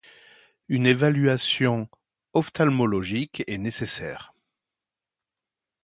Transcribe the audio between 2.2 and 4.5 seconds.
ophtalmologique est nécessaire.